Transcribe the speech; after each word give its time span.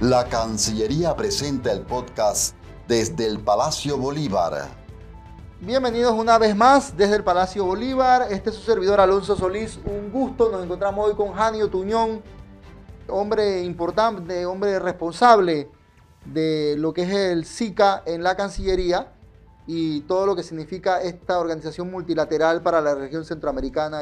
La 0.00 0.24
Cancillería 0.24 1.14
presenta 1.14 1.70
el 1.70 1.82
podcast 1.82 2.54
desde 2.88 3.26
el 3.26 3.38
Palacio 3.38 3.98
Bolívar. 3.98 4.66
Bienvenidos 5.60 6.14
una 6.14 6.38
vez 6.38 6.56
más 6.56 6.96
desde 6.96 7.16
el 7.16 7.22
Palacio 7.22 7.66
Bolívar. 7.66 8.28
Este 8.30 8.48
es 8.48 8.56
su 8.56 8.62
servidor 8.62 8.98
Alonso 8.98 9.36
Solís. 9.36 9.78
Un 9.84 10.10
gusto. 10.10 10.50
Nos 10.50 10.64
encontramos 10.64 11.06
hoy 11.06 11.14
con 11.14 11.34
Janio 11.34 11.68
Tuñón, 11.68 12.22
hombre 13.08 13.60
importante, 13.60 14.46
hombre 14.46 14.78
responsable 14.78 15.68
de 16.24 16.76
lo 16.78 16.94
que 16.94 17.02
es 17.02 17.10
el 17.10 17.44
SICA 17.44 18.02
en 18.06 18.22
la 18.22 18.36
Cancillería 18.36 19.12
y 19.66 20.00
todo 20.02 20.24
lo 20.24 20.34
que 20.34 20.42
significa 20.42 21.02
esta 21.02 21.38
organización 21.38 21.90
multilateral 21.90 22.62
para 22.62 22.80
la 22.80 22.94
región 22.94 23.26
centroamericana 23.26 24.00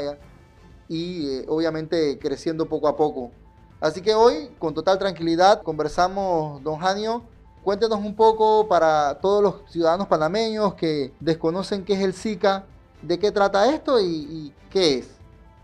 y 0.88 1.28
eh, 1.28 1.44
obviamente 1.48 2.20
creciendo 2.20 2.68
poco 2.68 2.86
a 2.86 2.96
poco. 2.96 3.32
Así 3.80 4.02
que 4.02 4.12
hoy, 4.12 4.50
con 4.58 4.74
total 4.74 4.98
tranquilidad, 4.98 5.62
conversamos, 5.62 6.62
don 6.64 6.78
Janio. 6.78 7.22
Cuéntenos 7.62 8.00
un 8.00 8.16
poco 8.16 8.66
para 8.66 9.18
todos 9.20 9.42
los 9.42 9.70
ciudadanos 9.70 10.08
panameños 10.08 10.74
que 10.74 11.12
desconocen 11.20 11.84
qué 11.84 11.92
es 11.92 12.00
el 12.00 12.12
SICA, 12.12 12.64
de 13.02 13.18
qué 13.20 13.30
trata 13.30 13.72
esto 13.72 14.00
y, 14.00 14.52
qué 14.70 14.98
es. 14.98 15.10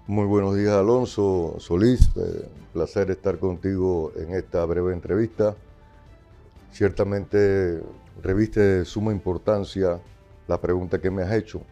Muy 0.07 0.27
buenos 0.27 0.55
días, 0.55 0.75
Alonso 0.75 1.57
Solís. 1.59 2.09
Eh, 2.17 2.49
placer 2.73 3.11
estar 3.11 3.39
contigo 3.39 4.13
en 4.17 4.35
esta 4.35 4.65
breve 4.65 4.93
entrevista. 4.93 5.57
Ciertamente 6.71 7.83
reviste 8.23 8.61
de 8.61 8.85
suma 8.85 9.11
importancia 9.11 10.01
la 10.47 10.61
pregunta 10.61 11.01
que 11.01 11.11
me 11.11 11.23
has 11.23 11.33
hecho, 11.33 11.63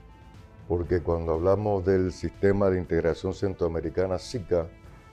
porque 0.66 1.02
cuando 1.02 1.34
hablamos 1.34 1.84
del 1.84 2.12
sistema 2.12 2.68
de 2.68 2.78
integración 2.78 3.32
centroamericana 3.32 4.18
SICA, 4.18 4.66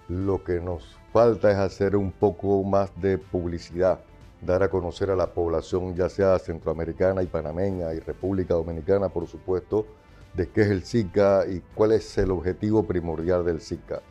lo 0.09 0.43
que 0.43 0.59
nos 0.59 0.97
falta 1.13 1.51
es 1.51 1.57
hacer 1.57 1.95
un 1.95 2.11
poco 2.11 2.63
más 2.63 2.91
de 2.99 3.17
publicidad, 3.17 3.99
dar 4.41 4.63
a 4.63 4.69
conocer 4.69 5.11
a 5.11 5.15
la 5.15 5.33
población, 5.33 5.95
ya 5.95 6.09
sea 6.09 6.37
centroamericana 6.39 7.21
y 7.23 7.27
panameña 7.27 7.93
y 7.93 7.99
República 7.99 8.55
Dominicana, 8.55 9.09
por 9.09 9.27
supuesto, 9.27 9.85
de 10.33 10.49
qué 10.49 10.61
es 10.61 10.69
el 10.69 10.83
SICA 10.83 11.45
y 11.47 11.61
cuál 11.75 11.91
es 11.93 12.17
el 12.17 12.31
objetivo 12.31 12.83
primordial 12.83 13.45
del 13.45 13.61
SICA. 13.61 14.01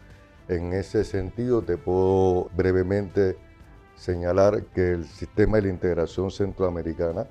En 0.48 0.72
ese 0.72 1.04
sentido, 1.04 1.62
te 1.62 1.76
puedo 1.76 2.48
brevemente 2.56 3.36
señalar 3.96 4.62
que 4.66 4.92
el 4.92 5.04
sistema 5.04 5.56
de 5.56 5.64
la 5.64 5.68
integración 5.70 6.30
centroamericana 6.30 7.26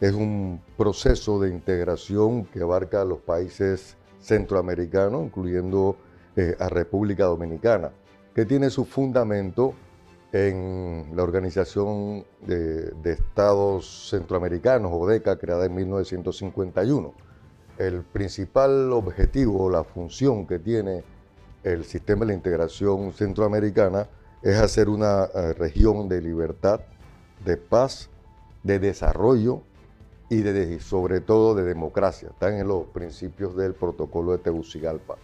es 0.00 0.12
un 0.12 0.60
proceso 0.76 1.40
de 1.40 1.50
integración 1.50 2.44
que 2.44 2.62
abarca 2.62 3.02
a 3.02 3.04
los 3.04 3.18
países 3.18 3.96
centroamericanos, 4.20 5.24
incluyendo 5.24 5.96
eh, 6.36 6.54
a 6.58 6.68
República 6.68 7.24
Dominicana, 7.24 7.92
que 8.34 8.44
tiene 8.44 8.68
su 8.68 8.84
fundamento 8.84 9.74
en 10.32 11.12
la 11.14 11.22
Organización 11.22 12.26
de, 12.46 12.92
Estados 13.04 14.10
Centroamericanos, 14.10 14.92
ODECA, 14.92 15.38
creada 15.38 15.64
en 15.64 15.74
1951. 15.74 17.14
El 17.78 18.02
principal 18.02 18.92
objetivo, 18.92 19.70
la 19.70 19.84
función 19.84 20.46
que 20.46 20.58
tiene 20.58 21.04
el 21.62 21.84
sistema 21.84 22.20
de 22.20 22.26
la 22.26 22.34
integración 22.34 23.12
centroamericana 23.12 24.08
es 24.42 24.58
hacer 24.58 24.88
una 24.88 25.24
eh, 25.24 25.54
región 25.54 26.08
de 26.08 26.20
libertad, 26.20 26.80
de 27.44 27.56
paz, 27.56 28.10
de 28.62 28.78
desarrollo 28.78 29.62
y 30.28 30.42
de, 30.42 30.80
sobre 30.80 31.20
todo 31.20 31.54
de 31.54 31.64
democracia. 31.64 32.28
Están 32.28 32.54
en 32.54 32.68
los 32.68 32.84
principios 32.88 33.56
del 33.56 33.74
protocolo 33.74 34.32
de 34.32 34.38
Tegucigalpa. 34.38 35.16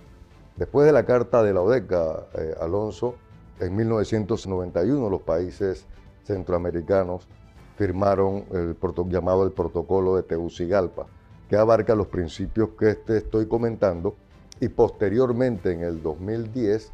Después 0.63 0.87
de 0.87 0.93
la 0.93 1.05
carta 1.05 1.43
de 1.43 1.53
la 1.53 1.61
ODECA, 1.61 2.29
eh, 2.35 2.55
Alonso, 2.61 3.17
en 3.59 3.75
1991 3.75 5.11
los 5.11 5.23
países 5.23 5.87
centroamericanos 6.23 7.27
firmaron 7.77 8.45
el 8.53 8.77
llamado 9.09 9.43
el 9.43 9.51
protocolo 9.51 10.15
de 10.15 10.23
Tegucigalpa, 10.23 11.09
que 11.49 11.57
abarca 11.57 11.97
los 11.97 12.07
principios 12.07 12.69
que 12.79 12.95
te 12.95 13.17
estoy 13.17 13.49
comentando 13.49 14.15
y 14.61 14.69
posteriormente 14.69 15.73
en 15.73 15.83
el 15.83 16.01
2010 16.01 16.93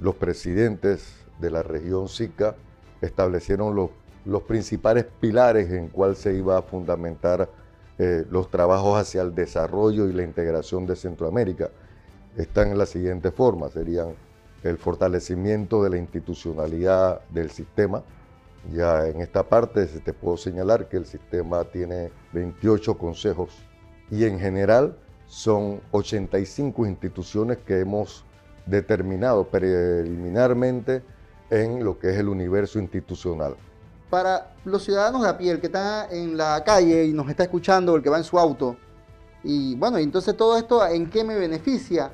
los 0.00 0.16
presidentes 0.16 1.14
de 1.38 1.52
la 1.52 1.62
región 1.62 2.08
SICA 2.08 2.56
establecieron 3.00 3.76
los, 3.76 3.90
los 4.24 4.42
principales 4.42 5.06
pilares 5.20 5.70
en 5.70 5.86
cuál 5.86 6.16
se 6.16 6.34
iba 6.34 6.58
a 6.58 6.62
fundamentar 6.62 7.48
eh, 7.96 8.24
los 8.28 8.50
trabajos 8.50 8.98
hacia 8.98 9.22
el 9.22 9.36
desarrollo 9.36 10.08
y 10.08 10.12
la 10.12 10.24
integración 10.24 10.84
de 10.84 10.96
Centroamérica. 10.96 11.70
Están 12.36 12.72
en 12.72 12.78
la 12.78 12.86
siguiente 12.86 13.30
forma, 13.30 13.68
serían 13.68 14.14
el 14.64 14.76
fortalecimiento 14.78 15.82
de 15.84 15.90
la 15.90 15.98
institucionalidad 15.98 17.20
del 17.30 17.50
sistema. 17.50 18.02
Ya 18.72 19.06
en 19.06 19.20
esta 19.20 19.48
parte 19.48 19.86
te 19.86 20.12
puedo 20.12 20.36
señalar 20.36 20.88
que 20.88 20.96
el 20.96 21.06
sistema 21.06 21.64
tiene 21.64 22.10
28 22.32 22.96
consejos 22.98 23.50
y 24.10 24.24
en 24.24 24.40
general 24.40 24.96
son 25.26 25.80
85 25.92 26.86
instituciones 26.86 27.58
que 27.58 27.80
hemos 27.80 28.24
determinado 28.66 29.44
preliminarmente 29.46 31.02
en 31.50 31.84
lo 31.84 31.98
que 31.98 32.10
es 32.10 32.16
el 32.16 32.28
universo 32.28 32.78
institucional. 32.78 33.54
Para 34.10 34.54
los 34.64 34.82
ciudadanos 34.82 35.22
de 35.22 35.28
a 35.28 35.38
pie, 35.38 35.52
el 35.52 35.60
que 35.60 35.66
está 35.66 36.08
en 36.10 36.36
la 36.36 36.62
calle 36.64 37.04
y 37.04 37.12
nos 37.12 37.28
está 37.28 37.44
escuchando, 37.44 37.94
el 37.94 38.02
que 38.02 38.10
va 38.10 38.18
en 38.18 38.24
su 38.24 38.38
auto, 38.38 38.76
y 39.42 39.74
bueno, 39.76 39.98
entonces 39.98 40.36
todo 40.36 40.56
esto, 40.56 40.84
¿en 40.86 41.10
qué 41.10 41.22
me 41.22 41.36
beneficia? 41.36 42.10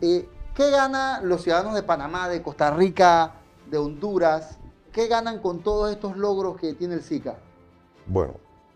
¿Qué 0.00 0.70
ganan 0.70 1.28
los 1.28 1.42
ciudadanos 1.42 1.74
de 1.74 1.82
Panamá, 1.82 2.28
de 2.28 2.42
Costa 2.42 2.70
Rica, 2.70 3.34
de 3.70 3.78
Honduras? 3.78 4.58
¿Qué 4.92 5.08
ganan 5.08 5.40
con 5.40 5.62
todos 5.62 5.90
estos 5.90 6.16
logros 6.16 6.58
que 6.58 6.74
tiene 6.74 6.94
el 6.94 7.02
SICA? 7.02 7.36
Bueno, 8.06 8.34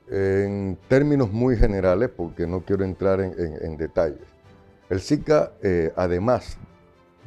en 0.08 0.78
términos 0.88 1.30
muy 1.32 1.56
generales, 1.56 2.10
porque 2.14 2.46
no 2.46 2.62
quiero 2.64 2.84
entrar 2.84 3.20
en, 3.20 3.76
detalles, 3.76 4.26
el 4.88 5.00
SICA, 5.00 5.52
eh, 5.62 5.92
además 5.96 6.58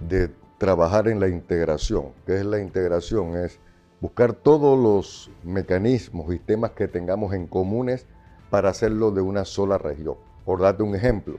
de 0.08 0.30
trabajar 0.58 1.08
en 1.08 1.20
la 1.20 1.28
integración. 1.28 2.14
¿Qué 2.26 2.38
es 2.38 2.46
la 2.46 2.60
integración? 2.60 3.36
Es 3.36 3.60
buscar 4.02 4.34
todos 4.34 4.78
los 4.78 5.32
mecanismos 5.44 6.34
y 6.34 6.40
temas 6.40 6.72
que 6.72 6.88
tengamos 6.88 7.34
en 7.34 7.48
comunes 7.48 8.06
para 8.50 8.70
hacerlo 8.70 9.12
de 9.12 9.22
una 9.22 9.46
sola 9.46 9.78
región. 9.78 10.16
Por 10.46 10.62
darte 10.62 10.84
un 10.84 10.96
ejemplo, 10.96 11.38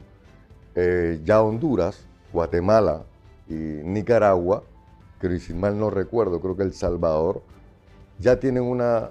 eh, 0.75 1.21
ya 1.25 1.42
Honduras, 1.42 2.06
Guatemala 2.34 3.05
y 3.49 3.55
Nicaragua, 3.55 4.65
que 5.21 5.39
si 5.39 5.55
mal 5.55 5.78
no 5.78 5.89
recuerdo, 5.89 6.41
creo 6.41 6.56
que 6.56 6.65
El 6.65 6.75
Salvador, 6.75 7.41
ya 8.19 8.39
tienen 8.41 8.65
una, 8.65 9.11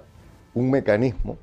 un 0.52 0.70
mecanismo 0.70 1.38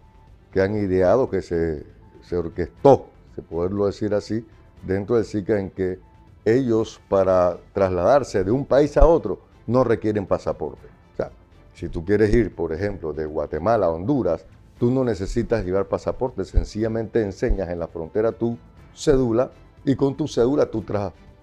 que 0.53 0.61
han 0.61 0.75
ideado, 0.75 1.29
que 1.29 1.41
se, 1.41 1.83
se 2.21 2.37
orquestó, 2.37 3.07
se 3.35 3.41
poderlo 3.41 3.87
decir 3.87 4.13
así, 4.13 4.45
dentro 4.85 5.15
del 5.15 5.25
SICA 5.25 5.59
en 5.59 5.71
que 5.71 5.99
ellos 6.45 7.01
para 7.09 7.57
trasladarse 7.73 8.43
de 8.43 8.51
un 8.51 8.65
país 8.65 8.95
a 8.97 9.05
otro 9.05 9.39
no 9.67 9.83
requieren 9.83 10.25
pasaporte. 10.25 10.87
O 11.13 11.17
sea, 11.17 11.31
si 11.73 11.89
tú 11.89 12.05
quieres 12.05 12.33
ir, 12.33 12.55
por 12.55 12.73
ejemplo, 12.73 13.11
de 13.11 13.25
Guatemala 13.25 13.87
a 13.87 13.89
Honduras, 13.89 14.45
tú 14.79 14.91
no 14.91 15.03
necesitas 15.03 15.65
llevar 15.65 15.87
pasaporte, 15.87 16.45
sencillamente 16.45 17.21
enseñas 17.21 17.69
en 17.69 17.79
la 17.79 17.87
frontera 17.87 18.31
tu 18.31 18.57
cédula 18.93 19.51
y 19.83 19.95
con 19.95 20.15
tu 20.15 20.27
cédula 20.27 20.67
tú 20.67 20.81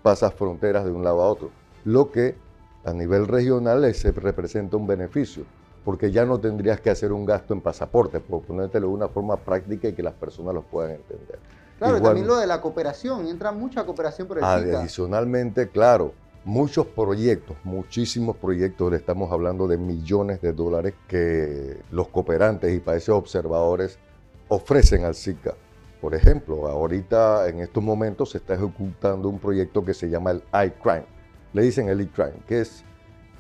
pasas 0.09 0.33
fronteras 0.33 0.87
de 0.87 0.91
un 0.91 1.05
lado 1.05 1.21
a 1.21 1.29
otro. 1.29 1.51
Lo 1.85 2.11
que 2.11 2.35
a 2.83 2.95
nivel 2.95 3.29
regional 3.29 3.83
les 3.83 4.03
representa 4.15 4.79
un 4.79 4.87
beneficio, 4.87 5.45
porque 5.85 6.11
ya 6.11 6.25
no 6.25 6.41
tendrías 6.41 6.81
que 6.81 6.89
hacer 6.89 7.13
un 7.13 7.27
gasto 7.27 7.53
en 7.53 7.61
pasaporte, 7.61 8.19
por 8.19 8.41
ponértelo 8.41 8.87
de 8.87 8.95
una 8.95 9.09
forma 9.09 9.37
práctica 9.37 9.89
y 9.89 9.93
que 9.93 10.03
las 10.03 10.15
personas 10.15 10.55
lo 10.55 10.63
puedan 10.63 10.93
entender. 10.93 11.39
Claro, 11.79 12.01
también 12.01 12.27
lo 12.27 12.39
de 12.39 12.47
la 12.47 12.59
cooperación, 12.63 13.27
entra 13.27 13.53
mucha 13.53 13.85
cooperación 13.85 14.27
por 14.27 14.39
el 14.39 14.45
Adicionalmente, 14.45 15.69
claro, 15.69 16.15
muchos 16.43 16.87
proyectos, 16.87 17.59
muchísimos 17.63 18.35
proyectos, 18.37 18.91
le 18.91 18.97
estamos 18.97 19.31
hablando 19.31 19.69
de 19.69 19.77
millones 19.77 20.41
de 20.41 20.55
dólares 20.55 20.95
que 21.07 21.83
los 21.91 22.09
cooperantes 22.09 22.75
y 22.75 22.81
países 22.81 23.11
observadores 23.11 23.99
ofrecen 24.49 25.05
al 25.05 25.15
SICA. 25.15 25.55
Por 26.01 26.15
ejemplo, 26.15 26.69
ahorita 26.69 27.49
en 27.49 27.61
estos 27.61 27.83
momentos 27.83 28.31
se 28.31 28.39
está 28.39 28.55
ejecutando 28.55 29.29
un 29.29 29.39
proyecto 29.39 29.85
que 29.85 29.95
se 29.95 30.09
llama 30.09 30.31
el 30.31 30.43
iCrime. 30.67 31.07
Le 31.53 31.63
dicen 31.63 31.89
el 31.89 32.01
iCrime, 32.01 32.41
que 32.47 32.61
es, 32.61 32.85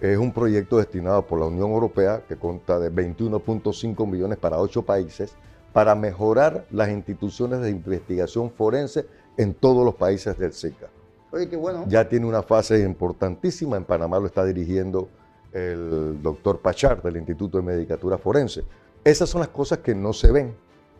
es 0.00 0.18
un 0.18 0.32
proyecto 0.32 0.78
destinado 0.78 1.26
por 1.26 1.38
la 1.38 1.46
Unión 1.46 1.70
Europea 1.70 2.22
que 2.26 2.36
cuenta 2.36 2.78
de 2.80 2.90
21.5 2.90 4.10
millones 4.10 4.38
para 4.38 4.58
ocho 4.58 4.82
países 4.82 5.36
para 5.72 5.94
mejorar 5.94 6.66
las 6.70 6.88
instituciones 6.88 7.60
de 7.60 7.70
investigación 7.70 8.50
forense 8.50 9.06
en 9.36 9.54
todos 9.54 9.84
los 9.84 9.94
países 9.94 10.36
del 10.36 10.52
SICA. 10.52 10.88
Oye, 11.30 11.48
qué 11.48 11.56
bueno. 11.56 11.84
Ya 11.86 12.08
tiene 12.08 12.26
una 12.26 12.42
fase 12.42 12.80
importantísima. 12.80 13.76
En 13.76 13.84
Panamá 13.84 14.18
lo 14.18 14.26
está 14.26 14.44
dirigiendo 14.44 15.08
el 15.52 16.20
doctor 16.22 16.60
Pachar 16.60 17.02
del 17.02 17.18
Instituto 17.18 17.58
de 17.58 17.64
Medicatura 17.64 18.18
Forense. 18.18 18.64
Esas 19.04 19.28
son 19.28 19.40
las 19.40 19.50
cosas 19.50 19.78
que 19.78 19.94
no 19.94 20.12
se 20.12 20.32
ven 20.32 20.54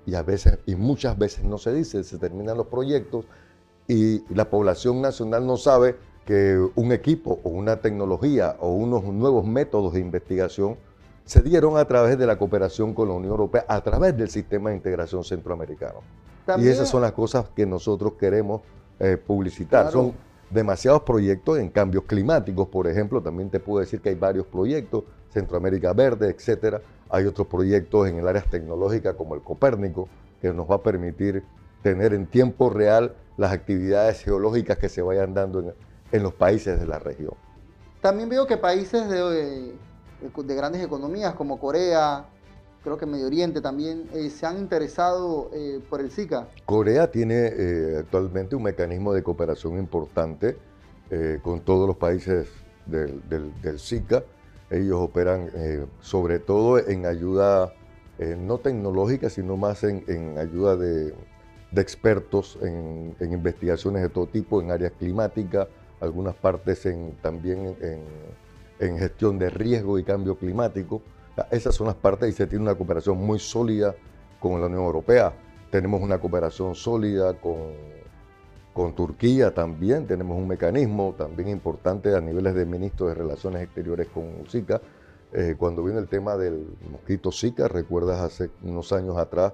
y 0.09 0.15
a 0.15 0.23
veces 0.23 0.59
y 0.65 0.75
muchas 0.75 1.19
veces 1.19 1.45
no 1.45 1.59
se 1.59 1.73
dice. 1.73 2.03
Se 2.03 2.17
terminan 2.17 2.57
los 2.57 2.69
proyectos 2.69 3.27
y 3.87 4.23
la 4.35 4.49
población 4.49 5.03
nacional 5.03 5.47
no 5.47 5.59
sabe 5.59 5.97
que 6.25 6.59
un 6.75 6.93
equipo 6.93 7.41
o 7.43 7.51
una 7.51 7.77
tecnología 7.83 8.57
o 8.61 8.73
unos 8.73 9.05
nuevos 9.05 9.47
métodos 9.47 9.93
de 9.93 10.01
investigación 10.01 10.77
se 11.27 11.43
dieron 11.43 11.77
a 11.77 11.85
través 11.85 12.19
de 12.19 12.27
la 12.27 12.39
cooperación 12.39 12.95
con 12.95 13.09
la 13.09 13.15
Unión 13.15 13.33
Europea, 13.33 13.67
a 13.69 13.83
través 13.83 14.17
del 14.17 14.31
sistema 14.31 14.71
de 14.71 14.77
integración 14.77 15.25
centroamericano. 15.25 16.01
y 16.57 16.69
esas 16.69 16.89
son 16.89 17.03
las 17.03 17.13
cosas 17.13 17.51
que 17.55 17.67
nosotros 17.67 18.15
queremos 18.19 18.63
eh, 18.99 19.19
publicitar. 19.19 19.93
Son 19.93 20.15
demasiados 20.49 21.03
proyectos 21.03 21.59
en 21.59 21.69
cambios 21.69 22.05
climáticos, 22.05 22.69
por 22.69 22.87
ejemplo, 22.87 23.21
también 23.21 23.51
te 23.51 23.61
puedo 23.61 23.81
decir 23.81 24.01
que 24.01 24.09
hay 24.09 24.15
varios 24.15 24.47
proyectos, 24.47 25.05
Centroamérica 25.33 25.93
Verde, 25.93 26.31
etcétera. 26.31 26.81
Hay 27.11 27.27
otros 27.27 27.47
proyectos 27.47 28.09
en 28.09 28.19
el 28.19 28.29
área 28.29 28.43
tecnológica 28.43 29.15
como 29.15 29.35
el 29.35 29.43
Copérnico, 29.43 30.09
que 30.41 30.53
nos 30.53 30.71
va 30.71 30.77
a 30.77 30.83
permitir 30.83 31.43
tener 31.83 32.13
en 32.13 32.27
tiempo 32.27 32.71
real 32.71 33.15
las 33.37 33.53
actividades 33.53 34.23
geológicas 34.23 34.79
que 34.79 34.89
se 34.89 35.01
vayan 35.01 35.33
dando 35.33 35.75
en, 36.13 36.23
los 36.23 36.35
países 36.35 36.79
de 36.79 36.87
la 36.87 36.99
región. 36.99 37.35
También 38.01 38.29
veo 38.29 38.47
que 38.47 38.57
países 38.57 39.09
de, 39.09 39.75
de 40.21 40.55
grandes 40.55 40.85
economías 40.85 41.35
como 41.35 41.59
Corea, 41.59 42.27
creo 42.83 42.97
que 42.97 43.07
Medio 43.07 43.27
Oriente 43.27 43.61
también, 43.61 44.09
eh, 44.15 44.31
se 44.31 44.47
han 44.47 44.59
interesado 44.59 45.51
eh, 45.53 45.81
por 45.89 46.01
el 46.01 46.11
SICA. 46.11 46.49
Corea 46.65 47.11
tiene 47.11 47.53
eh, 47.53 47.97
actualmente 48.01 48.57
un 48.57 48.63
mecanismo 48.63 49.13
de 49.13 49.23
cooperación 49.23 49.79
importante 49.79 50.57
con 51.43 51.61
todos 51.61 51.89
los 51.89 51.97
países 51.97 52.49
del, 52.85 53.23
del, 53.31 53.79
SICA. 53.79 54.23
Ellos 54.71 54.99
operan 55.01 55.51
sobre 56.01 56.39
todo 56.39 56.79
en 56.79 57.07
ayuda 57.07 57.73
no 58.19 58.59
tecnológica, 58.59 59.31
sino 59.31 59.57
más 59.57 59.85
en, 59.85 60.37
ayuda 60.39 60.77
de, 60.77 61.15
expertos 61.77 62.59
en, 62.61 63.17
investigaciones 63.21 64.03
de 64.03 64.09
todo 64.09 64.27
tipo, 64.27 64.61
en 64.61 64.71
áreas 64.71 64.93
climáticas, 64.99 65.69
algunas 66.01 66.35
partes 66.35 66.87
también 67.23 67.77
en 68.79 68.99
gestión 68.99 69.39
de 69.39 69.51
riesgo 69.51 69.99
y 69.99 70.05
cambio 70.05 70.37
climático. 70.37 71.03
Esas 71.51 71.75
son 71.75 71.87
las 71.87 71.97
partes 71.97 72.29
y 72.29 72.33
se 72.33 72.47
tiene 72.47 72.65
una 72.65 72.75
cooperación 72.75 73.19
muy 73.19 73.39
sólida 73.39 73.95
con 74.41 74.61
la 74.61 74.67
Unión 74.67 74.83
Europea. 74.83 75.33
Tenemos 75.71 76.01
una 76.03 76.19
cooperación 76.19 76.75
sólida 76.75 77.35
con, 77.35 77.73
con 78.79 78.95
Turquía 78.95 79.53
también. 79.53 80.07
Tenemos 80.07 80.39
un 80.39 80.47
mecanismo 80.47 81.13
también 81.19 81.49
importante 81.49 82.15
a 82.15 82.21
niveles 82.21 82.55
de 82.55 82.65
ministros 82.65 83.09
de 83.09 83.17
Relaciones 83.17 83.65
Exteriores 83.65 84.07
con 84.07 84.45
Zika. 84.49 84.81
Eh, 85.33 85.57
cuando 85.59 85.83
vino 85.83 85.99
el 85.99 86.07
tema 86.07 86.37
del 86.37 86.65
mosquito 86.89 87.33
Zika, 87.33 87.67
recuerdas 87.67 88.21
hace 88.21 88.53
unos 88.63 88.93
años 88.93 89.17
atrás, 89.17 89.53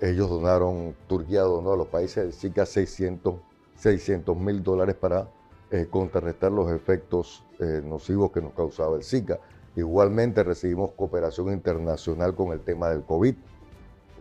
ellos 0.00 0.30
donaron, 0.30 0.94
Turquía 1.06 1.42
donó 1.42 1.74
a 1.74 1.76
los 1.76 1.88
países 1.88 2.24
del 2.24 2.32
Zika 2.32 2.64
600 2.64 4.36
mil 4.38 4.62
dólares 4.62 4.94
para 4.94 5.28
eh, 5.70 5.86
contrarrestar 5.90 6.50
los 6.50 6.72
efectos 6.72 7.44
eh, 7.60 7.82
nocivos 7.84 8.32
que 8.32 8.40
nos 8.40 8.54
causaba 8.54 8.96
el 8.96 9.04
Zika. 9.04 9.38
Igualmente 9.76 10.42
recibimos 10.44 10.92
cooperación 10.92 11.52
internacional 11.52 12.34
con 12.34 12.52
el 12.52 12.60
tema 12.60 12.88
del 12.88 13.02
COVID. 13.02 13.34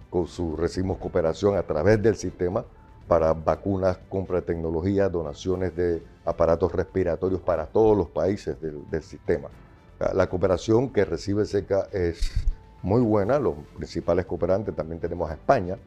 Con 0.10 0.28
su, 0.28 0.58
recibimos 0.58 0.98
cooperación 0.98 1.56
a 1.56 1.64
través 1.64 2.02
del 2.02 2.18
sistema 2.18 2.66
para 3.12 3.34
vacunas, 3.34 4.00
compra 4.08 4.38
de 4.38 4.44
tecnología, 4.44 5.10
donaciones 5.10 5.76
de 5.76 6.02
aparatos 6.24 6.72
respiratorios 6.72 7.42
para 7.42 7.66
todos 7.66 7.98
los 7.98 8.08
países 8.08 8.56
del, 8.62 9.04
sistema. 9.04 9.50
La 10.14 10.30
cooperación 10.30 10.94
que 10.94 11.04
recibe 11.04 11.44
SECA 11.44 11.90
es 11.92 12.32
muy 12.82 13.02
buena. 13.02 13.38
Los 13.38 13.56
principales 13.76 14.26
cooperantes 14.26 14.74
también 14.74 15.02
tenemos 15.02 15.30
a 15.30 15.34
España, 15.34 15.78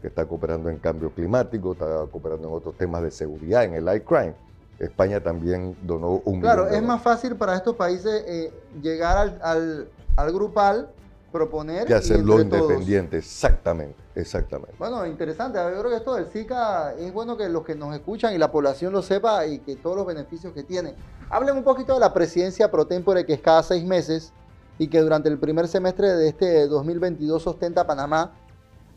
que 0.00 0.08
está 0.08 0.26
cooperando 0.26 0.70
en 0.70 0.78
cambio 0.78 1.12
climático, 1.14 1.74
está 1.74 2.04
cooperando 2.10 2.48
en 2.48 2.54
otros 2.54 2.76
temas 2.76 3.00
de 3.04 3.12
seguridad, 3.12 3.62
en 3.62 3.74
el 3.74 3.96
iCrime. 3.98 4.34
España 4.80 5.20
también 5.22 5.76
donó 5.82 6.20
un 6.24 6.40
Claro, 6.40 6.66
es 6.66 6.82
más 6.82 7.00
fácil 7.00 7.36
para 7.36 7.54
estos 7.54 7.76
países 7.76 8.24
eh, 8.26 8.52
llegar 8.82 9.38
al, 9.40 9.86
grupal, 10.32 10.90
proponer. 11.32 11.86
Que 11.86 11.94
hacerlo 11.94 12.40
independiente, 12.40 13.18
exactamente, 13.18 13.96
exactamente. 14.14 14.74
Bueno, 14.78 15.06
interesante. 15.06 15.58
Yo 15.58 15.80
creo 15.80 15.90
que 15.90 15.96
esto 15.96 16.14
del 16.14 16.30
SICA 16.30 16.94
es 16.94 17.12
bueno 17.12 17.36
que 17.36 17.48
los 17.48 17.64
que 17.64 17.74
nos 17.74 17.94
escuchan 17.94 18.34
y 18.34 18.38
la 18.38 18.52
población 18.52 18.92
lo 18.92 19.02
sepa 19.02 19.46
y 19.46 19.58
que 19.60 19.76
todos 19.76 19.96
los 19.96 20.06
beneficios 20.06 20.52
que 20.52 20.62
tiene. 20.62 20.94
Hablen 21.30 21.56
un 21.56 21.64
poquito 21.64 21.94
de 21.94 22.00
la 22.00 22.12
presidencia 22.12 22.70
pro 22.70 22.86
tempore, 22.86 23.26
que 23.26 23.32
es 23.32 23.40
cada 23.40 23.62
seis 23.62 23.84
meses 23.84 24.32
y 24.78 24.88
que 24.88 25.00
durante 25.00 25.28
el 25.28 25.38
primer 25.38 25.66
semestre 25.66 26.08
de 26.10 26.28
este 26.28 26.68
2022 26.68 27.42
sostenta 27.42 27.86
Panamá, 27.86 28.32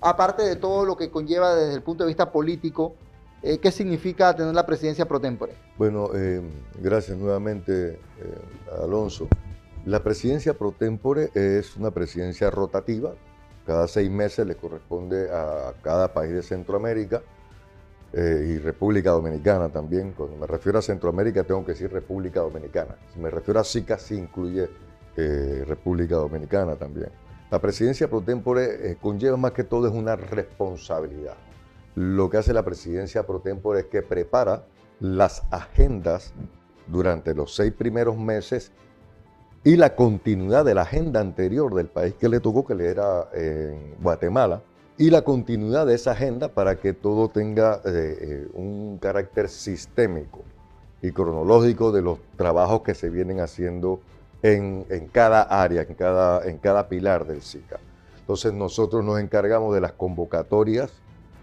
aparte 0.01 0.43
de 0.43 0.55
todo 0.57 0.85
lo 0.85 0.97
que 0.97 1.09
conlleva 1.09 1.55
desde 1.55 1.73
el 1.73 1.81
punto 1.81 2.03
de 2.03 2.09
vista 2.09 2.31
político 2.31 2.93
eh, 3.45 3.59
¿Qué 3.59 3.71
significa 3.71 4.35
tener 4.35 4.55
la 4.55 4.65
presidencia 4.65 5.07
pro 5.07 5.19
tempore? 5.19 5.53
Bueno, 5.77 6.09
eh, 6.15 6.41
gracias 6.81 7.15
nuevamente, 7.15 7.91
eh, 7.91 7.99
Alonso. 8.81 9.27
La 9.85 10.01
presidencia 10.03 10.53
pro 10.53 10.71
tempore 10.71 11.29
es 11.33 11.75
una 11.77 11.91
presidencia 11.91 12.49
rotativa. 12.49 13.13
Cada 13.65 13.87
seis 13.87 14.09
meses 14.09 14.45
le 14.45 14.55
corresponde 14.55 15.29
a 15.31 15.73
cada 15.81 16.13
país 16.13 16.33
de 16.33 16.41
Centroamérica 16.41 17.21
y 18.13 18.57
República 18.57 19.11
Dominicana 19.11 19.69
también. 19.69 20.13
Cuando 20.13 20.37
me 20.37 20.47
refiero 20.47 20.79
a 20.79 20.81
Centroamérica 20.81 21.43
tengo 21.43 21.65
que 21.65 21.73
decir 21.73 21.91
República 21.91 22.41
Dominicana. 22.41 22.95
Si 23.13 23.19
me 23.19 23.29
refiero 23.29 23.59
a 23.59 23.63
SICA, 23.63 23.97
sí 23.97 24.15
incluye 24.15 24.69
República 25.15 26.15
Dominicana 26.15 26.75
también. 26.75 27.09
La 27.51 27.59
presidencia 27.59 28.09
pro 28.09 28.21
tempore 28.21 28.97
conlleva 29.01 29.37
más 29.37 29.51
que 29.51 29.63
todo 29.63 29.87
es 29.87 29.93
una 29.93 30.15
responsabilidad 30.15 31.35
lo 31.95 32.29
que 32.29 32.37
hace 32.37 32.53
la 32.53 32.63
presidencia 32.63 33.25
pro 33.25 33.39
tempore 33.39 33.81
es 33.81 33.85
que 33.85 34.01
prepara 34.01 34.65
las 34.99 35.43
agendas 35.49 36.33
durante 36.87 37.33
los 37.33 37.55
seis 37.55 37.71
primeros 37.71 38.17
meses 38.17 38.71
y 39.65 39.77
la 39.77 39.95
continuidad 39.95 40.63
de 40.63 40.75
la 40.75 40.83
agenda 40.83 41.19
anterior 41.19 41.73
del 41.73 41.87
país 41.87 42.13
que 42.13 42.29
le 42.29 42.39
tocó, 42.39 42.63
que 42.67 42.75
le 42.75 42.85
era 42.85 43.27
en 43.33 43.95
Guatemala, 43.99 44.61
y 44.95 45.09
la 45.09 45.23
continuidad 45.23 45.87
de 45.87 45.95
esa 45.95 46.11
agenda 46.11 46.49
para 46.49 46.75
que 46.75 46.93
todo 46.93 47.29
tenga 47.29 47.81
eh, 47.83 48.17
eh, 48.21 48.47
un 48.53 48.99
carácter 49.01 49.49
sistémico 49.49 50.43
y 51.01 51.11
cronológico 51.11 51.91
de 51.91 52.03
los 52.03 52.19
trabajos 52.37 52.83
que 52.83 52.93
se 52.93 53.09
vienen 53.09 53.39
haciendo 53.39 53.99
en, 54.43 54.85
en 54.89 55.07
cada 55.07 55.41
área, 55.41 55.81
en 55.81 55.95
cada, 55.95 56.47
en 56.47 56.59
cada 56.59 56.87
pilar 56.87 57.25
del 57.25 57.41
SICA. 57.41 57.79
Entonces 58.19 58.53
nosotros 58.53 59.03
nos 59.03 59.19
encargamos 59.19 59.73
de 59.73 59.81
las 59.81 59.93
convocatorias 59.93 60.91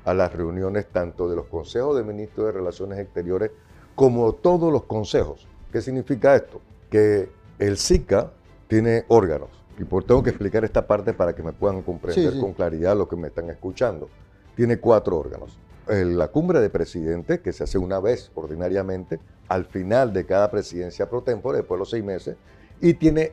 a 0.05 0.15
las 0.15 0.33
reuniones 0.33 0.87
tanto 0.87 1.29
de 1.29 1.35
los 1.35 1.47
consejos 1.47 1.97
de 1.97 2.05
ministros 2.05 2.47
de 2.47 2.53
Relaciones 2.53 3.01
Exteriores 3.01 3.51
como 3.97 4.33
todos 4.33 4.73
los 4.73 4.85
consejos. 4.85 5.49
¿Qué 5.73 5.83
significa 5.83 6.37
esto? 6.37 6.61
Que 6.89 7.42
el 7.67 7.77
SICA 7.77 8.31
tiene 8.69 9.05
órganos. 9.09 9.51
Y 9.79 9.85
por 9.85 10.05
tengo 10.05 10.23
que 10.23 10.31
explicar 10.31 10.65
esta 10.65 10.87
parte 10.87 11.15
para 11.15 11.35
que 11.35 11.43
me 11.43 11.53
puedan 11.53 11.83
comprender 11.83 12.39
con 12.39 12.53
claridad 12.53 12.97
lo 12.97 13.09
que 13.09 13.17
me 13.17 13.29
están 13.29 13.51
escuchando. 13.51 14.09
Tiene 14.55 14.79
cuatro 14.79 15.19
órganos. 15.19 15.59
La 15.87 16.29
cumbre 16.29 16.61
de 16.61 16.71
presidentes, 16.71 17.41
que 17.41 17.53
se 17.53 17.65
hace 17.65 17.79
una 17.79 17.99
vez 17.99 18.31
ordinariamente, 18.35 19.19
al 19.49 19.65
final 19.65 20.13
de 20.13 20.25
cada 20.25 20.51
presidencia 20.51 21.09
pro 21.09 21.23
tempore, 21.23 21.59
después 21.59 21.77
de 21.77 21.81
los 21.81 21.91
seis 21.91 22.05
meses, 22.05 22.37
y 22.81 22.95
tiene 22.95 23.33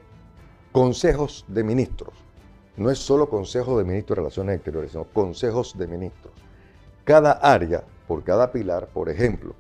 consejos 0.72 1.46
de 1.48 1.64
ministros. 1.64 2.14
No 2.78 2.90
es 2.90 2.98
solo 2.98 3.30
consejo 3.30 3.78
de 3.78 3.84
ministros 3.84 4.16
de 4.16 4.22
Relaciones 4.22 4.56
Exteriores, 4.56 4.92
sino 4.92 5.04
consejos 5.06 5.78
de 5.78 5.88
ministros 5.88 6.34
cada 7.10 7.32
área, 7.32 7.84
por 8.08 8.24
cada 8.24 8.52
pilar, 8.52 8.88
por 8.94 9.10
ejemplo, 9.10 9.56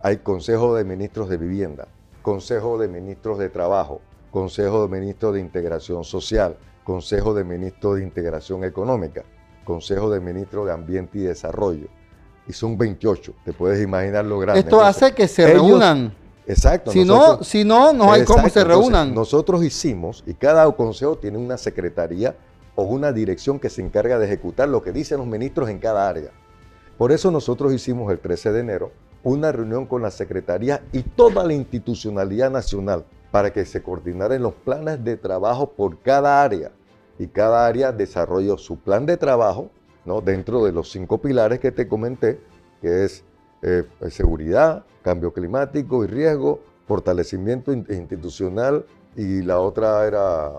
hay 0.00 0.18
Consejo 0.18 0.74
de 0.76 0.84
Ministros 0.84 1.30
de 1.30 1.38
Vivienda, 1.38 1.88
Consejo 2.24 2.78
de 2.78 2.88
Ministros 2.88 3.38
de 3.38 3.50
Trabajo, 3.50 4.00
Consejo 4.30 4.88
de 4.88 4.98
Ministros 4.98 5.34
de 5.34 5.40
Integración 5.40 6.04
Social, 6.04 6.56
Consejo 6.82 7.34
de 7.34 7.44
Ministros 7.44 7.96
de 7.96 8.02
Integración 8.02 8.64
Económica, 8.64 9.24
Consejo 9.62 10.08
de 10.08 10.20
Ministros 10.20 10.64
de 10.64 10.72
Ambiente 10.72 11.18
y 11.18 11.20
Desarrollo. 11.20 11.86
Y 12.48 12.54
son 12.54 12.78
28, 12.78 13.34
te 13.44 13.52
puedes 13.52 13.82
imaginar 13.82 14.24
lo 14.24 14.38
grande. 14.38 14.60
Esto 14.60 14.80
hace 14.80 15.12
que 15.12 15.28
se 15.28 15.52
reúnan. 15.52 16.14
Exacto. 16.46 16.92
Si, 16.92 17.04
no, 17.04 17.44
si 17.44 17.62
no, 17.62 17.92
no 17.92 18.10
hay 18.10 18.24
cómo 18.24 18.48
se 18.48 18.64
reúnan. 18.64 19.14
nosotros 19.14 19.62
hicimos, 19.62 20.24
y 20.26 20.32
cada 20.32 20.72
consejo 20.72 21.18
tiene 21.18 21.36
una 21.36 21.58
secretaría 21.58 22.34
o 22.74 22.84
una 22.84 23.12
dirección 23.12 23.60
que 23.60 23.68
se 23.68 23.82
encarga 23.82 24.18
de 24.18 24.24
ejecutar 24.24 24.70
lo 24.70 24.82
que 24.82 24.92
dicen 24.92 25.18
los 25.18 25.26
ministros 25.26 25.68
en 25.68 25.78
cada 25.78 26.08
área. 26.08 26.30
Por 26.96 27.12
eso 27.12 27.30
nosotros 27.30 27.70
hicimos 27.74 28.10
el 28.10 28.18
13 28.18 28.50
de 28.50 28.60
enero 28.60 29.03
una 29.24 29.50
reunión 29.50 29.86
con 29.86 30.02
la 30.02 30.10
Secretaría 30.10 30.82
y 30.92 31.02
toda 31.02 31.44
la 31.44 31.54
institucionalidad 31.54 32.50
nacional 32.50 33.04
para 33.30 33.52
que 33.52 33.64
se 33.64 33.82
coordinaran 33.82 34.42
los 34.42 34.54
planes 34.54 35.02
de 35.02 35.16
trabajo 35.16 35.70
por 35.72 35.98
cada 36.00 36.42
área 36.42 36.70
y 37.18 37.26
cada 37.26 37.66
área 37.66 37.90
desarrolló 37.90 38.56
su 38.58 38.78
plan 38.78 39.06
de 39.06 39.16
trabajo 39.16 39.70
¿no? 40.04 40.20
dentro 40.20 40.64
de 40.64 40.72
los 40.72 40.90
cinco 40.90 41.18
pilares 41.18 41.58
que 41.58 41.72
te 41.72 41.88
comenté, 41.88 42.38
que 42.80 43.04
es 43.04 43.24
eh, 43.62 43.84
seguridad, 44.10 44.84
cambio 45.02 45.32
climático 45.32 46.04
y 46.04 46.06
riesgo, 46.06 46.60
fortalecimiento 46.86 47.72
institucional 47.72 48.84
y 49.16 49.42
la 49.42 49.58
otra 49.58 50.06
era 50.06 50.52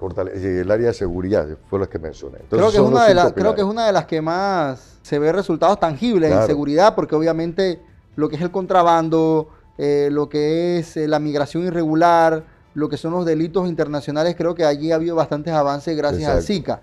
el 0.00 0.70
área 0.70 0.88
de 0.88 0.94
seguridad, 0.94 1.46
fue 1.68 1.78
lo 1.78 1.88
que 1.88 1.98
mencioné. 1.98 2.38
creo, 2.48 2.70
que 2.70 2.76
es 2.76 2.82
una 2.82 3.06
de 3.06 3.14
las, 3.14 3.32
creo 3.32 3.54
que 3.54 3.62
es 3.62 3.66
una 3.66 3.86
de 3.86 3.92
las 3.92 4.06
que 4.06 4.20
más 4.22 4.98
se 5.02 5.18
ve 5.18 5.32
resultados 5.32 5.80
tangibles 5.80 6.30
en 6.30 6.46
seguridad, 6.46 6.94
porque 6.94 7.14
obviamente 7.14 7.80
lo 8.14 8.28
que 8.28 8.36
es 8.36 8.42
el 8.42 8.50
contrabando, 8.50 9.48
eh, 9.76 10.08
lo 10.10 10.28
que 10.28 10.78
es 10.78 10.96
eh, 10.96 11.08
la 11.08 11.18
migración 11.18 11.64
irregular, 11.64 12.44
lo 12.74 12.88
que 12.88 12.96
son 12.96 13.12
los 13.12 13.24
delitos 13.24 13.68
internacionales, 13.68 14.34
creo 14.36 14.54
que 14.54 14.64
allí 14.64 14.92
ha 14.92 14.96
habido 14.96 15.16
bastantes 15.16 15.52
avances 15.52 15.96
gracias 15.96 16.30
al 16.30 16.42
SICA. 16.42 16.82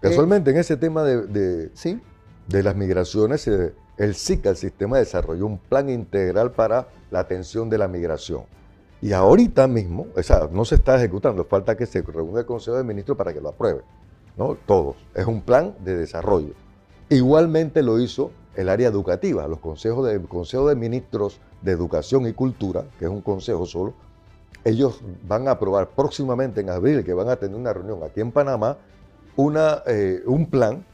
Casualmente, 0.00 0.50
en 0.50 0.56
ese 0.56 0.76
tema 0.76 1.04
de, 1.04 1.70
¿sí? 1.74 2.00
de 2.48 2.62
las 2.62 2.74
migraciones, 2.74 3.46
eh, 3.46 3.72
el 3.98 4.14
SICA, 4.14 4.50
el 4.50 4.56
sistema, 4.56 4.98
desarrolló 4.98 5.46
un 5.46 5.58
plan 5.58 5.88
integral 5.88 6.52
para 6.52 6.88
la 7.10 7.20
atención 7.20 7.68
de 7.70 7.78
la 7.78 7.88
migración. 7.88 8.44
Y 9.02 9.12
ahorita 9.12 9.66
mismo, 9.66 10.06
o 10.16 10.22
sea, 10.22 10.48
no 10.50 10.64
se 10.64 10.76
está 10.76 10.96
ejecutando, 10.96 11.44
falta 11.44 11.76
que 11.76 11.86
se 11.86 12.02
reúna 12.02 12.40
el 12.40 12.46
Consejo 12.46 12.76
de 12.76 12.84
Ministros 12.84 13.18
para 13.18 13.34
que 13.34 13.40
lo 13.40 13.48
apruebe. 13.48 13.82
¿no? 14.36 14.56
Todos. 14.66 14.96
Es 15.14 15.26
un 15.26 15.42
plan 15.42 15.74
de 15.84 15.96
desarrollo. 15.96 16.54
Igualmente 17.08 17.82
lo 17.82 17.98
hizo 17.98 18.30
el 18.54 18.68
área 18.68 18.88
educativa, 18.88 19.46
los 19.48 19.58
consejos 19.58 20.06
de, 20.06 20.20
Consejo 20.22 20.68
de 20.68 20.76
Ministros 20.76 21.40
de 21.62 21.72
Educación 21.72 22.26
y 22.26 22.32
Cultura, 22.32 22.84
que 22.98 23.06
es 23.06 23.10
un 23.10 23.22
consejo 23.22 23.66
solo, 23.66 23.94
ellos 24.64 25.00
van 25.26 25.48
a 25.48 25.52
aprobar 25.52 25.88
próximamente 25.88 26.60
en 26.60 26.70
abril, 26.70 27.04
que 27.04 27.14
van 27.14 27.28
a 27.28 27.36
tener 27.36 27.56
una 27.56 27.72
reunión 27.72 28.02
aquí 28.04 28.20
en 28.20 28.30
Panamá, 28.30 28.76
una, 29.36 29.82
eh, 29.86 30.22
un 30.26 30.46
plan 30.46 30.84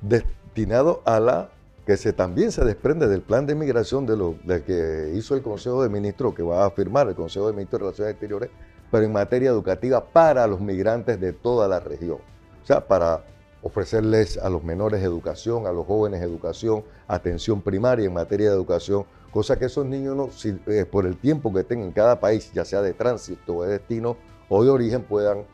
destinado 0.00 1.02
a 1.04 1.20
la 1.20 1.50
que 1.96 2.12
también 2.12 2.52
se 2.52 2.62
desprende 2.66 3.08
del 3.08 3.22
plan 3.22 3.46
de 3.46 3.54
migración 3.54 4.04
de 4.04 4.14
lo, 4.14 4.36
que 4.66 5.10
hizo 5.14 5.34
el 5.34 5.40
Consejo 5.40 5.82
de 5.82 5.88
Ministros, 5.88 6.34
que 6.34 6.42
va 6.42 6.66
a 6.66 6.70
firmar 6.70 7.08
el 7.08 7.14
Consejo 7.14 7.46
de 7.46 7.54
Ministros 7.54 7.80
de 7.80 7.84
Relaciones 7.86 8.12
Exteriores, 8.12 8.50
pero 8.90 9.06
en 9.06 9.12
materia 9.12 9.48
educativa 9.48 10.04
para 10.04 10.46
los 10.46 10.60
migrantes 10.60 11.18
de 11.18 11.32
toda 11.32 11.66
la 11.66 11.80
región. 11.80 12.18
O 12.62 12.66
sea, 12.66 12.86
para 12.86 13.24
ofrecerles 13.62 14.36
a 14.36 14.50
los 14.50 14.62
menores 14.62 15.02
educación, 15.02 15.66
a 15.66 15.72
los 15.72 15.86
jóvenes 15.86 16.20
educación, 16.20 16.84
atención 17.06 17.62
primaria 17.62 18.04
en 18.04 18.12
materia 18.12 18.50
de 18.50 18.54
educación, 18.54 19.06
cosa 19.30 19.58
que 19.58 19.64
esos 19.64 19.86
niños, 19.86 20.44
eh, 20.44 20.84
por 20.84 21.06
el 21.06 21.16
tiempo 21.16 21.54
que 21.54 21.64
tengan 21.64 21.86
en 21.86 21.92
cada 21.92 22.20
país, 22.20 22.52
ya 22.52 22.66
sea 22.66 22.82
de 22.82 22.92
tránsito 22.92 23.56
o 23.56 23.62
de 23.62 23.78
destino 23.78 24.18
o 24.50 24.62
de 24.62 24.68
origen, 24.68 25.04
puedan, 25.04 25.44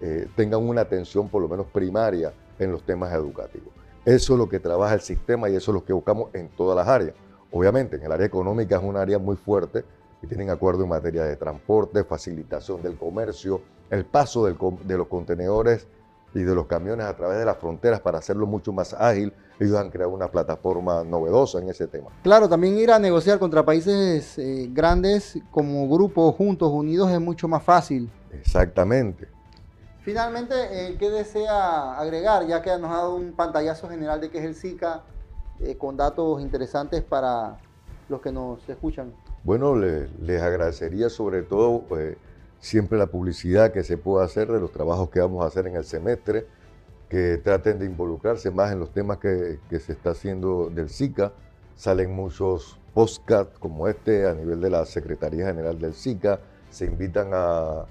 eh, 0.00 0.26
tengan 0.34 0.68
una 0.68 0.80
atención 0.80 1.28
por 1.28 1.42
lo 1.42 1.48
menos 1.48 1.68
primaria 1.68 2.32
en 2.58 2.72
los 2.72 2.82
temas 2.82 3.12
educativos. 3.12 3.85
Eso 4.06 4.34
es 4.34 4.38
lo 4.38 4.48
que 4.48 4.60
trabaja 4.60 4.94
el 4.94 5.00
sistema 5.00 5.50
y 5.50 5.56
eso 5.56 5.72
es 5.72 5.74
lo 5.74 5.84
que 5.84 5.92
buscamos 5.92 6.32
en 6.32 6.48
todas 6.50 6.76
las 6.76 6.86
áreas. 6.86 7.16
Obviamente, 7.50 7.96
en 7.96 8.04
el 8.04 8.12
área 8.12 8.24
económica 8.24 8.76
es 8.76 8.82
un 8.84 8.96
área 8.96 9.18
muy 9.18 9.34
fuerte 9.34 9.84
y 10.22 10.28
tienen 10.28 10.48
acuerdo 10.48 10.84
en 10.84 10.90
materia 10.90 11.24
de 11.24 11.34
transporte, 11.34 12.04
facilitación 12.04 12.80
del 12.82 12.96
comercio, 12.96 13.60
el 13.90 14.04
paso 14.04 14.46
de 14.46 14.96
los 14.96 15.08
contenedores 15.08 15.88
y 16.34 16.44
de 16.44 16.54
los 16.54 16.66
camiones 16.66 17.04
a 17.04 17.16
través 17.16 17.38
de 17.38 17.44
las 17.44 17.56
fronteras 17.56 18.00
para 18.00 18.18
hacerlo 18.18 18.46
mucho 18.46 18.72
más 18.72 18.94
ágil. 18.94 19.32
Ellos 19.58 19.76
han 19.76 19.90
creado 19.90 20.12
una 20.12 20.28
plataforma 20.28 21.02
novedosa 21.02 21.58
en 21.58 21.68
ese 21.68 21.88
tema. 21.88 22.10
Claro, 22.22 22.48
también 22.48 22.78
ir 22.78 22.92
a 22.92 23.00
negociar 23.00 23.40
contra 23.40 23.64
países 23.64 24.38
eh, 24.38 24.68
grandes 24.72 25.36
como 25.50 25.88
grupos 25.88 26.32
juntos, 26.36 26.70
unidos, 26.70 27.10
es 27.10 27.20
mucho 27.20 27.48
más 27.48 27.64
fácil. 27.64 28.08
Exactamente. 28.30 29.35
Finalmente, 30.06 30.54
eh, 30.54 30.96
¿qué 31.00 31.10
desea 31.10 31.98
agregar? 31.98 32.46
Ya 32.46 32.62
que 32.62 32.70
nos 32.78 32.92
ha 32.92 32.98
dado 32.98 33.16
un 33.16 33.32
pantallazo 33.32 33.88
general 33.88 34.20
de 34.20 34.30
qué 34.30 34.38
es 34.38 34.44
el 34.44 34.54
SICA, 34.54 35.02
eh, 35.58 35.76
con 35.76 35.96
datos 35.96 36.40
interesantes 36.40 37.02
para 37.02 37.58
los 38.08 38.20
que 38.20 38.30
nos 38.30 38.68
escuchan. 38.68 39.12
Bueno, 39.42 39.74
les, 39.74 40.40
agradecería 40.40 41.10
sobre 41.10 41.42
todo 41.42 41.82
pues, 41.88 42.16
siempre 42.60 42.96
la 42.98 43.08
publicidad 43.08 43.72
que 43.72 43.82
se 43.82 43.98
pueda 43.98 44.24
hacer 44.24 44.46
de 44.46 44.60
los 44.60 44.70
trabajos 44.70 45.10
que 45.10 45.18
vamos 45.18 45.42
a 45.42 45.48
hacer 45.48 45.66
en 45.66 45.74
el 45.74 45.84
semestre, 45.84 46.46
que 47.08 47.38
traten 47.38 47.80
de 47.80 47.86
involucrarse 47.86 48.52
más 48.52 48.70
en 48.70 48.78
los 48.78 48.92
temas 48.92 49.18
que, 49.18 49.58
que 49.68 49.80
se 49.80 49.90
está 49.90 50.10
haciendo 50.10 50.70
del 50.70 50.88
SICA. 50.88 51.32
Salen 51.74 52.14
muchos 52.14 52.78
podcasts 52.94 53.58
como 53.58 53.88
este 53.88 54.28
a 54.28 54.34
nivel 54.34 54.60
de 54.60 54.70
la 54.70 54.86
Secretaría 54.86 55.46
General 55.46 55.76
del 55.76 55.94
SICA, 55.94 56.38
se 56.70 56.84
invitan 56.84 57.30
a 57.32 57.86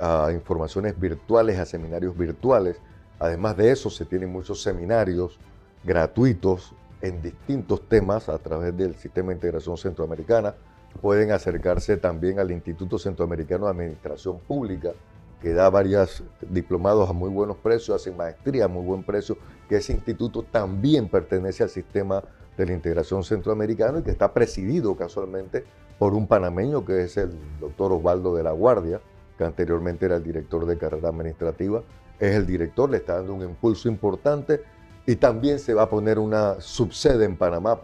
a 0.00 0.30
informaciones 0.32 0.98
virtuales, 0.98 1.58
a 1.58 1.66
seminarios 1.66 2.16
virtuales. 2.16 2.80
Además 3.18 3.56
de 3.56 3.72
eso, 3.72 3.90
se 3.90 4.04
tienen 4.04 4.30
muchos 4.30 4.62
seminarios 4.62 5.38
gratuitos 5.84 6.74
en 7.00 7.22
distintos 7.22 7.88
temas 7.88 8.28
a 8.28 8.38
través 8.38 8.76
del 8.76 8.94
Sistema 8.96 9.28
de 9.28 9.34
Integración 9.34 9.76
Centroamericana. 9.76 10.54
Pueden 11.00 11.30
acercarse 11.32 11.96
también 11.96 12.38
al 12.38 12.50
Instituto 12.50 12.98
Centroamericano 12.98 13.66
de 13.66 13.70
Administración 13.72 14.38
Pública, 14.40 14.92
que 15.40 15.52
da 15.52 15.70
varios 15.70 16.24
diplomados 16.48 17.08
a 17.08 17.12
muy 17.12 17.30
buenos 17.30 17.56
precios, 17.58 18.00
hacen 18.00 18.16
maestría 18.16 18.64
a 18.64 18.68
muy 18.68 18.84
buen 18.84 19.04
precio, 19.04 19.38
que 19.68 19.76
ese 19.76 19.92
instituto 19.92 20.42
también 20.42 21.08
pertenece 21.08 21.62
al 21.62 21.68
sistema 21.68 22.24
de 22.56 22.66
la 22.66 22.72
integración 22.72 23.22
centroamericano 23.22 24.00
y 24.00 24.02
que 24.02 24.10
está 24.10 24.32
presidido 24.34 24.96
casualmente 24.96 25.64
por 25.98 26.14
un 26.14 26.26
panameño 26.26 26.84
que 26.84 27.02
es 27.04 27.16
el 27.16 27.30
doctor 27.60 27.92
Osvaldo 27.92 28.34
de 28.34 28.42
la 28.42 28.52
Guardia, 28.52 29.00
que 29.38 29.44
anteriormente 29.44 30.04
era 30.04 30.16
el 30.16 30.24
director 30.24 30.66
de 30.66 30.76
carrera 30.76 31.08
administrativa, 31.08 31.82
es 32.18 32.34
el 32.34 32.44
director, 32.44 32.90
le 32.90 32.96
está 32.96 33.14
dando 33.14 33.34
un 33.34 33.42
impulso 33.42 33.88
importante 33.88 34.60
y 35.06 35.16
también 35.16 35.60
se 35.60 35.72
va 35.72 35.84
a 35.84 35.88
poner 35.88 36.18
una 36.18 36.60
subsede 36.60 37.24
en 37.24 37.36
Panamá, 37.36 37.78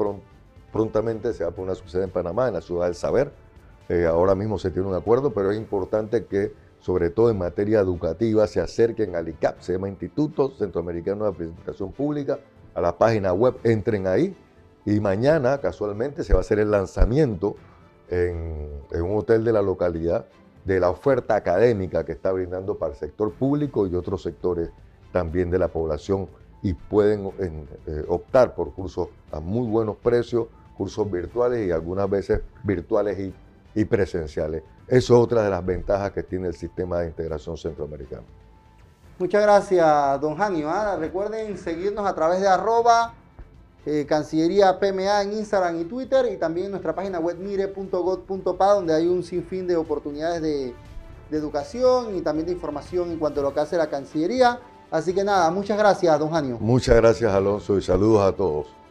prontamente 0.73 1.32
se 1.32 1.44
va 1.44 1.50
a 1.50 1.52
poner 1.52 1.70
una 1.70 1.75
subsede 1.76 2.04
en 2.04 2.11
Panamá, 2.11 2.49
en 2.49 2.54
la 2.54 2.61
ciudad 2.61 2.87
del 2.87 2.96
saber. 2.96 3.32
Eh, 3.88 4.04
ahora 4.04 4.34
mismo 4.34 4.58
se 4.58 4.70
tiene 4.70 4.88
un 4.88 4.94
acuerdo, 4.94 5.32
pero 5.32 5.52
es 5.52 5.56
importante 5.56 6.26
que, 6.26 6.52
sobre 6.80 7.11
todo 7.11 7.30
en 7.30 7.38
materia 7.38 7.78
educativa, 7.78 8.46
se 8.46 8.61
acerquen 8.61 9.14
al 9.14 9.28
ICAP, 9.28 9.61
se 9.61 9.73
llama 9.75 9.88
Instituto 9.88 10.50
Centroamericano 10.50 11.25
de 11.25 11.30
Administración 11.30 11.92
Pública, 11.92 12.40
a 12.75 12.80
la 12.80 12.99
página 12.99 13.32
web, 13.32 13.54
entren 13.62 14.08
ahí 14.08 14.37
y 14.84 14.99
mañana, 15.00 15.58
casualmente, 15.58 16.25
se 16.25 16.32
va 16.32 16.40
a 16.40 16.42
hacer 16.42 16.58
el 16.58 16.73
lanzamiento 16.73 17.54
en, 18.11 18.68
en 18.90 19.02
un 19.02 19.16
hotel 19.16 19.44
de 19.44 19.52
la 19.52 19.62
localidad 19.62 20.26
de 20.64 20.80
la 20.80 20.90
oferta 20.90 21.37
académica 21.37 22.04
que 22.04 22.12
está 22.12 22.33
brindando 22.33 22.78
para 22.78 22.92
el 22.92 22.99
sector 22.99 23.33
público 23.33 23.87
y 23.87 23.94
otros 23.94 24.23
sectores 24.23 24.71
también 25.12 25.50
de 25.50 25.59
la 25.59 25.68
población 25.68 26.28
y 26.62 26.73
pueden 26.73 27.30
eh, 27.87 28.04
optar 28.09 28.54
por 28.54 28.73
cursos 28.73 29.09
a 29.30 29.38
muy 29.38 29.68
buenos 29.68 29.97
precios, 29.97 30.47
cursos 30.76 31.11
virtuales 31.11 31.66
y 31.68 31.71
algunas 31.71 32.09
veces 32.09 32.40
virtuales 32.62 33.33
y, 33.75 33.85
presenciales. 33.85 34.62
Eso 34.87 35.14
es 35.14 35.21
otra 35.21 35.42
de 35.42 35.50
las 35.50 35.64
ventajas 35.64 36.12
que 36.12 36.23
tiene 36.23 36.49
el 36.49 36.54
sistema 36.54 37.00
de 37.00 37.09
integración 37.09 37.56
centroamericano. 37.56 38.23
Muchas 39.18 39.42
gracias, 39.42 40.21
don 40.21 40.37
Janio. 40.37 40.71
¿ah? 40.71 40.97
Recuerden 40.97 41.59
seguirnos 41.59 42.06
a 42.06 42.14
través 42.14 42.40
de 42.40 42.49
arroba 42.49 43.14
eh, 43.87 44.07
Cancillería 44.09 44.79
PMA 44.79 45.23
en 45.23 45.33
Instagram 45.35 45.81
y 45.81 45.85
Twitter 45.85 46.26
y 46.33 46.37
también 46.37 46.67
en 46.67 46.71
nuestra 46.73 46.95
página 46.95 47.19
web 47.19 47.37
mire.gov.pa 47.38 48.75
donde 48.75 48.95
hay 48.95 49.07
un 49.07 49.23
sinfín 49.23 49.67
de 49.67 49.76
oportunidades 49.76 50.41
de, 50.41 50.75
de 51.31 51.37
educación 51.37 52.17
y 52.17 52.21
también 52.23 52.47
de 52.47 52.53
información 52.53 53.11
en 53.11 53.19
cuanto 53.19 53.41
a 53.41 53.43
lo 53.45 53.55
que 53.55 53.61
hace 53.61 53.76
la 53.76 53.88
Cancillería. 53.88 54.61
Así 54.91 55.12
que 55.12 55.25
nada, 55.25 55.50
muchas 55.50 55.76
gracias, 55.76 56.19
don 56.19 56.31
Janio. 56.31 56.59
Muchas 56.61 56.97
gracias, 56.97 57.33
Alonso, 57.33 57.76
y 57.76 57.83
saludos 57.83 58.23
a 58.23 58.33
todos. 58.33 58.84